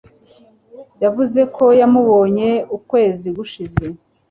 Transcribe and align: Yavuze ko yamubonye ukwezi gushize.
Yavuze 1.03 1.41
ko 1.55 1.63
yamubonye 1.79 2.49
ukwezi 2.77 3.27
gushize. 3.37 3.85